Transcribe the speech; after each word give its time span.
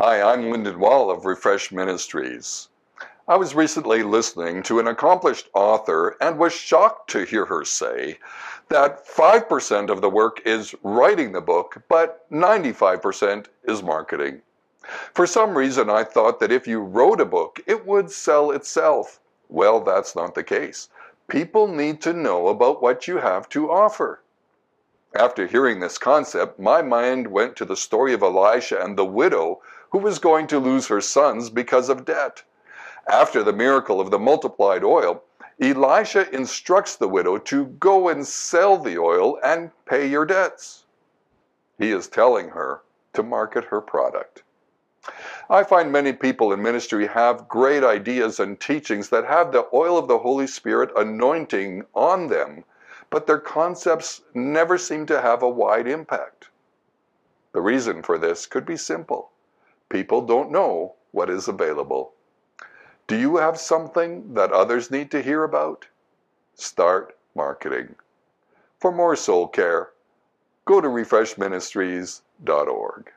Hi, 0.00 0.20
I'm 0.20 0.50
Lyndon 0.50 0.80
Wall 0.80 1.08
of 1.08 1.24
Refresh 1.24 1.70
Ministries. 1.70 2.68
I 3.28 3.36
was 3.36 3.54
recently 3.54 4.02
listening 4.02 4.64
to 4.64 4.80
an 4.80 4.88
accomplished 4.88 5.48
author 5.54 6.16
and 6.20 6.36
was 6.36 6.52
shocked 6.52 7.08
to 7.10 7.22
hear 7.22 7.44
her 7.44 7.64
say 7.64 8.18
that 8.70 9.06
5% 9.06 9.90
of 9.90 10.00
the 10.00 10.10
work 10.10 10.44
is 10.44 10.74
writing 10.82 11.30
the 11.30 11.40
book, 11.40 11.80
but 11.88 12.28
95% 12.32 13.46
is 13.62 13.84
marketing. 13.84 14.42
For 15.12 15.28
some 15.28 15.56
reason, 15.56 15.88
I 15.88 16.02
thought 16.02 16.40
that 16.40 16.50
if 16.50 16.66
you 16.66 16.80
wrote 16.80 17.20
a 17.20 17.24
book, 17.24 17.60
it 17.64 17.86
would 17.86 18.10
sell 18.10 18.50
itself. 18.50 19.20
Well, 19.48 19.78
that's 19.78 20.16
not 20.16 20.34
the 20.34 20.42
case. 20.42 20.88
People 21.28 21.68
need 21.68 22.02
to 22.02 22.12
know 22.12 22.48
about 22.48 22.82
what 22.82 23.06
you 23.06 23.18
have 23.18 23.48
to 23.50 23.70
offer. 23.70 24.23
After 25.16 25.46
hearing 25.46 25.78
this 25.78 25.96
concept, 25.96 26.58
my 26.58 26.82
mind 26.82 27.28
went 27.28 27.54
to 27.56 27.64
the 27.64 27.76
story 27.76 28.12
of 28.14 28.22
Elisha 28.22 28.80
and 28.82 28.96
the 28.96 29.04
widow 29.04 29.60
who 29.90 29.98
was 29.98 30.18
going 30.18 30.48
to 30.48 30.58
lose 30.58 30.88
her 30.88 31.00
sons 31.00 31.50
because 31.50 31.88
of 31.88 32.04
debt. 32.04 32.42
After 33.06 33.44
the 33.44 33.52
miracle 33.52 34.00
of 34.00 34.10
the 34.10 34.18
multiplied 34.18 34.82
oil, 34.82 35.22
Elisha 35.60 36.28
instructs 36.34 36.96
the 36.96 37.06
widow 37.06 37.38
to 37.38 37.66
go 37.66 38.08
and 38.08 38.26
sell 38.26 38.76
the 38.76 38.98
oil 38.98 39.38
and 39.44 39.70
pay 39.86 40.04
your 40.04 40.26
debts. 40.26 40.84
He 41.78 41.92
is 41.92 42.08
telling 42.08 42.48
her 42.48 42.82
to 43.12 43.22
market 43.22 43.64
her 43.66 43.80
product. 43.80 44.42
I 45.48 45.62
find 45.62 45.92
many 45.92 46.12
people 46.12 46.52
in 46.52 46.60
ministry 46.60 47.06
have 47.06 47.46
great 47.46 47.84
ideas 47.84 48.40
and 48.40 48.58
teachings 48.58 49.10
that 49.10 49.26
have 49.26 49.52
the 49.52 49.68
oil 49.72 49.96
of 49.96 50.08
the 50.08 50.18
Holy 50.18 50.48
Spirit 50.48 50.90
anointing 50.96 51.84
on 51.94 52.26
them, 52.26 52.64
but 53.10 53.26
their 53.26 53.38
concepts 53.38 54.22
never 54.34 54.78
seem 54.78 55.06
to 55.06 55.20
have 55.20 55.42
a 55.42 55.48
wide 55.48 55.86
impact. 55.86 56.48
The 57.52 57.60
reason 57.60 58.02
for 58.02 58.18
this 58.18 58.46
could 58.46 58.66
be 58.66 58.76
simple 58.76 59.30
people 59.88 60.22
don't 60.22 60.50
know 60.50 60.94
what 61.12 61.30
is 61.30 61.46
available. 61.46 62.14
Do 63.06 63.16
you 63.16 63.36
have 63.36 63.58
something 63.58 64.34
that 64.34 64.50
others 64.50 64.90
need 64.90 65.12
to 65.12 65.22
hear 65.22 65.44
about? 65.44 65.86
Start 66.54 67.16
marketing. 67.34 67.94
For 68.80 68.90
more 68.90 69.14
soul 69.14 69.46
care, 69.46 69.90
go 70.64 70.80
to 70.80 70.88
refreshministries.org. 70.88 73.12